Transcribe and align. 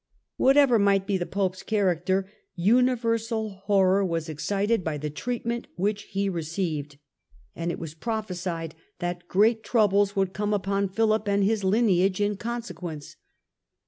Whatever 0.37 0.79
might 0.79 1.05
be 1.05 1.15
the 1.19 1.27
Pope's 1.27 1.61
character, 1.61 2.27
universal 2.55 3.49
horror 3.51 4.03
was 4.03 4.29
excited 4.29 4.83
by 4.83 4.97
the 4.97 5.11
treatment 5.11 5.67
which 5.75 6.05
he 6.09 6.27
received, 6.27 6.97
and 7.55 7.71
it 7.71 7.77
was 7.77 7.93
prophesied 7.93 8.73
that 8.97 9.27
great 9.27 9.63
troubles 9.63 10.15
would 10.15 10.33
come 10.33 10.55
upon 10.55 10.89
Philip 10.89 11.27
and 11.27 11.43
his 11.43 11.63
lineage 11.63 12.19
in 12.19 12.35
consequence. 12.35 13.15